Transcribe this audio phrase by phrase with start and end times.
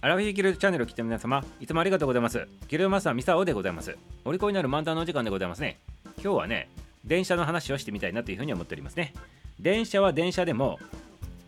[0.00, 2.46] アラフィフギルチャンネルを聞いて皆様、いつもありがとうございます。
[2.68, 3.96] ギルマスターミサオでございます。
[4.24, 5.80] お利口になる漫談のお時間でございますね。
[6.22, 6.68] 今日はね、
[7.04, 9.12] 電車の話をしてみたいなというふうに思っておりますね。
[9.58, 10.78] 電車は電車でも、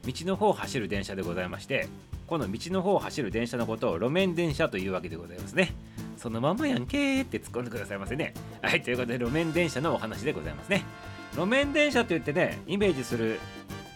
[0.05, 1.87] 道の方を走る電車でございまして、
[2.27, 5.73] この道の方を走る電車のことを路面電車というわけでございますね。
[6.17, 8.35] そのままやんけーって突っ込んでくださいませね。
[8.63, 10.83] はい、ということで路面電車のお話でございますね。
[11.37, 13.39] 路面電車といってね、イメージする、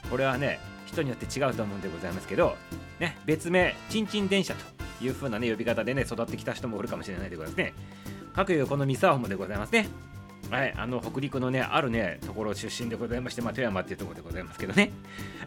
[0.09, 2.57] これはね、人によって違うと思うんでございますけど、
[3.01, 7.75] ね、別名、ちんちん電車という風なね、呼び方でね、育ってきた人もおるかもしれないでございますね。
[8.35, 9.89] 各いうこの三沢もでございますね。
[10.51, 14.93] はい、あの北陸のね、あるね、ところ出身でございまして、まあ、富山っていうところでございますけどね、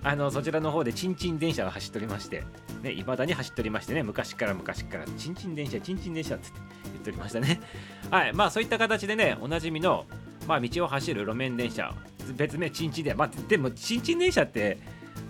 [0.04, 2.44] あのそちらの方でちんちん電車が走っておりまして、
[2.82, 6.50] ね、いまだに走っておりましてね、昔から昔から、ちんちん電車、ちんちん電車って
[6.86, 7.62] 言っておりましたね。
[8.10, 10.06] はい、まあそういった形でね、おなじみの、
[10.48, 11.94] まあ、道を走る路面電車、
[12.36, 14.78] 別名ちんちんで、まあ、でも、ちんちん電車って、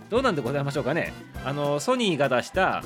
[0.09, 1.13] どうなんでございましょうかね。
[1.45, 2.83] あのソニーが出した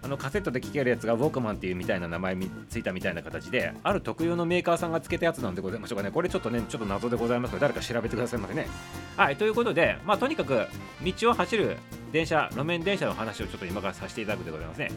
[0.00, 6.10] あのカセットで聴けるやつがウォークマンっていうみたいな名前についたみたいな形である特有のメーカーさんがつけたやつなんでございましょうかね。
[6.10, 8.68] これちょっとねちょっと謎でございますので誰か調べてくださいませね。
[9.16, 10.66] はいということでまあとにかく
[11.02, 11.76] 道を走る
[12.12, 14.90] 電車路面電車の話をちょっと今からさせていただくでございますね。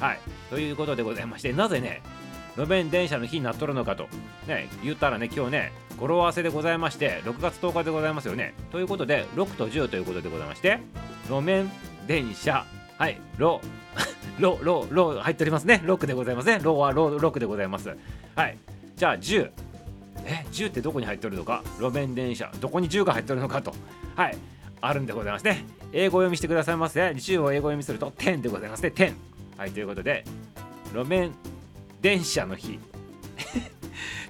[0.00, 0.18] はい
[0.50, 2.02] ということでございましてなぜね
[2.56, 4.08] 路面電車の日になっとるのかと
[4.46, 8.54] ね言ったらね今日ね語呂合わせでございまして6月10日でございますよね。
[8.70, 10.80] ということで6と10ということでございまして
[11.28, 11.70] 路面
[12.06, 12.64] 電車。
[12.98, 13.60] はいロ
[14.38, 15.82] ロロロ入っておりますね。
[15.84, 16.60] 6でございますね。
[16.62, 17.96] ロはロ6でございます。
[18.34, 18.58] はい
[18.96, 19.50] じゃあ10
[20.24, 21.62] え10ってどこに入っておるのか？
[21.78, 22.50] 路面電車。
[22.60, 23.74] どこに10が入っておるのかと。
[24.14, 24.36] はい
[24.80, 25.64] あるんでございますね。
[25.92, 27.00] 英語読みしてくださいませ。
[27.00, 28.92] 10を英語読みすると10でございますね。
[28.94, 29.14] 10
[29.56, 30.24] はいということで
[30.92, 31.32] 路面
[32.02, 32.78] 電車の日。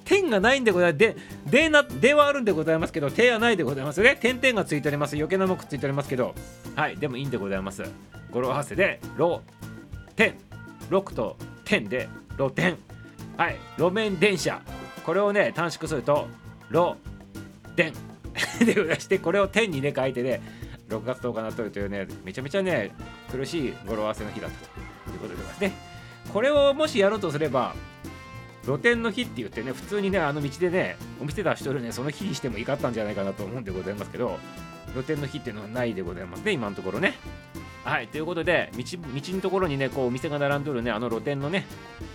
[0.05, 0.99] 点がないんでございます。
[0.99, 4.17] で、でな、ではあるんでございますけど、手はないでございますね。
[4.21, 5.17] 点々がついております。
[5.17, 6.35] 余計なもくっついておりますけど、
[6.75, 7.83] はい、でもいいんでございます。
[8.31, 9.43] 語呂合わせで、ろ、
[10.15, 10.35] 点、
[10.91, 12.77] 6と点で、路点。
[13.37, 14.61] はい、路面電車。
[15.05, 16.27] これをね、短縮すると、
[16.71, 16.97] 路、
[17.75, 17.93] 電。
[18.61, 20.41] でございまして、これを点にね、書いてね、
[20.89, 22.93] 6月10日になっとるというね、めちゃめちゃね、
[23.31, 24.69] 苦しい語呂合わせの日だった
[25.11, 25.73] ということでございますね。
[26.33, 27.75] これをもしやろうとすれば、
[28.67, 34.39] 露店の日って言ってね、普通にね、あの道でね、お店出しとるね、その日にしてもいかったんじゃないかなと思うんでございますけど、
[34.93, 37.15] 露店の日っていうのはないでございますね、今のところね。
[37.85, 38.99] はい、ということで、道道
[39.37, 41.65] のところにね、こうお店が並んどるね、あの露店のね、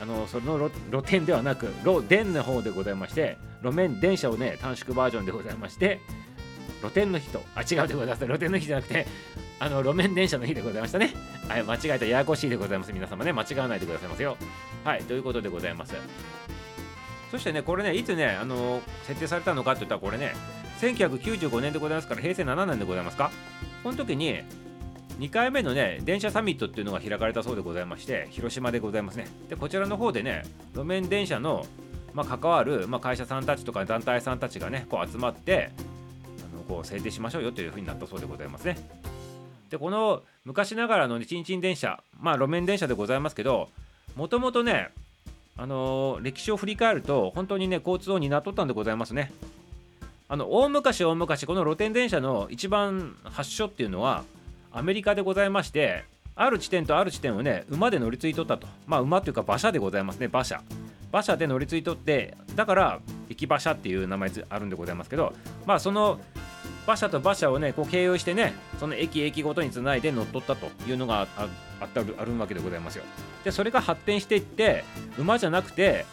[0.02, 6.02] あのその露店ではなく、露電の方でございまして、路面電車をね、短縮バージョンでございまして、
[6.82, 8.26] 露店の日と、あ、違うでございます。
[8.26, 9.08] 露店の日じゃなくて、
[9.60, 11.14] あの路面電車の日でございましたね。
[11.48, 12.92] はい、間違えたややこしいでございます。
[12.92, 14.36] 皆様ね、間違わないでくださいますよ。
[14.84, 15.96] はい、ということでございます。
[17.30, 20.34] そしてね、これね、いつね、あの設定されたのかって言ったら、これね、
[20.82, 23.32] 1995年でございますから、平成7年でございますか？
[23.84, 24.42] この時に、
[25.20, 29.28] 2回目のね、電車サミットっていうのが開かれたそうでございまして、広島でございますね。
[29.50, 30.44] で、こちらの方でね、
[30.74, 31.66] 路面電車の、
[32.14, 35.72] まあ、関わる、まあ、会社さんたちとか団体さんたちがね、こう集まって、
[36.40, 38.78] あのこう制定しましょうよというふうになったそうでございますね。
[39.70, 43.70] でこの昔ながらのちんちん電車まあ路面電車でございますけど
[44.16, 44.90] もともとね
[45.58, 49.32] あのー、歴史を振り返ると本当にね交通を担っとったんでございますね。
[50.28, 54.24] あの大昔大昔この露天電車の一番発祥っていうのは
[54.72, 56.06] アメリカでございまして
[56.36, 58.68] ある地点とある地点をね馬で乗り継いとったと。
[58.88, 60.62] まあ馬っていうか馬車でございますね馬車。
[61.12, 63.00] 馬車で乗り継いとってだから
[63.30, 65.34] 駅馬車っていう名前あるんでございますけど
[65.66, 66.20] まあその
[66.86, 71.28] 馬車と馬車をねこう経由してねその駅駅ごとにつないで乗っ取ったというのがあっ
[71.94, 73.04] たあるわけでございますよ。
[73.44, 74.84] でそれが発展していって
[75.18, 76.06] 馬じゃなくて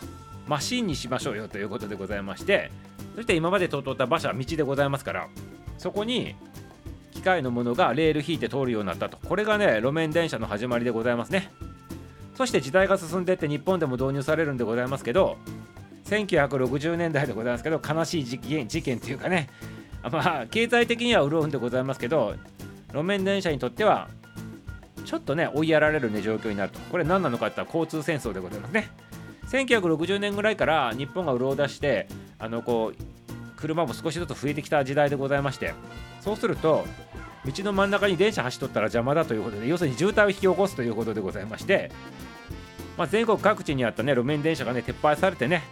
[0.47, 2.71] マシンにしましょうよということでございまして
[3.17, 5.29] そして今まで通った馬車道でございますから
[5.77, 6.35] そこに
[7.13, 9.19] 機械のものがレール引いて通るようになったと。
[9.19, 11.51] これがね路面電車の始まりでございますね。
[12.39, 15.39] そして時代が進んでいって日本でも導入されるんでございますけど
[16.05, 19.51] 1960年代でございますけど悲しい事件事件というかね
[20.13, 22.35] まあ経済的には潤うんでございますけど
[22.93, 24.09] 路面電車にとっては
[25.05, 26.79] ちょっとね追いやられるね状況になると。
[26.91, 28.91] これ何なのかって言ったら交通戦争でございますね。
[29.51, 32.07] 1960年ぐらいから日本が潤い出して
[32.39, 33.03] あのこう
[33.57, 35.73] 車も少しずつ増えてきた時代でございまして
[36.21, 36.85] そうすると
[37.47, 41.91] 道の真ん中に電車走っとったら邪魔だということで要するに渋滞を引き起こすということでございまして、
[42.97, 45.63] まあ、全国各地にあったね路面電車がね撤廃されてね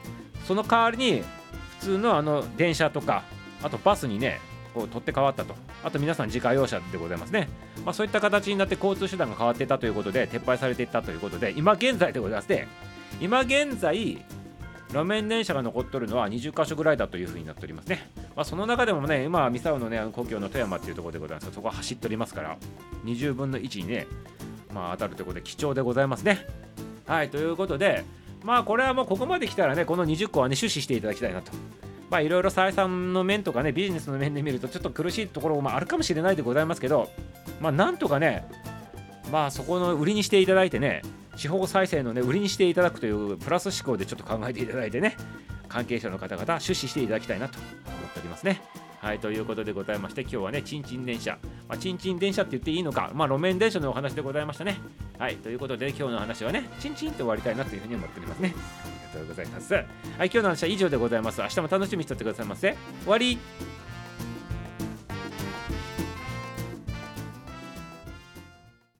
[0.46, 1.22] その代わりに
[1.80, 3.24] 普通のあの電車とか
[3.62, 4.40] あとバスにね
[4.74, 7.48] こう取って変わったとあと皆さん自家用車でございますね、
[7.84, 12.66] まあ、そういった形になって交通手段が変わっていたということで撤廃されていったということで今現在でございまして
[13.20, 14.22] 今現在
[14.90, 18.08] 路面電車が残っとるのは20箇所ぐらいだというふうになっておりますね。
[18.36, 22.56] まあ、その中でもね、今ミサオのね、故郷の富山っていうところでございますそこは走っておりますから、
[23.04, 24.06] 20分の1にね、
[24.72, 26.46] まあ、当たるということで貴重でございますね。
[27.06, 28.04] はいということで
[28.44, 31.52] まあこれはもうここまで来たらねこの20個はね趣旨していただきたいなと。
[32.10, 37.10] まあいろいろ採算の面とかねビジネスの面で見るとちょっと苦しいところもあるかもしれないでございますけど
[37.60, 38.46] まあなんとかね
[39.30, 41.02] まあそこの売りにしていただいてね
[41.36, 45.16] 地方再生のね売りにしていただくというプラス思考でちょっと考えていただいてね
[45.68, 47.66] 関係者の方々出資していただきたいなと思
[48.08, 48.60] っておりますね。
[49.06, 51.38] はい、ということでございまして、今日はね、ちんちん電車、
[51.68, 54.78] まあ、ちんちん電車って言っていいのか、まあ、路面電車のお話でございましたね。
[55.18, 58.54] はい、ということで、今日の話はね、ちんちんと終わりたいなというふうに思っておりますね。
[59.18, 59.74] ありがとうございます。
[59.74, 59.84] はい、
[60.18, 61.40] 今日の話は以上でございます。
[61.40, 62.76] 明日も楽しみにしておってくださいませ。
[63.02, 63.38] 終わり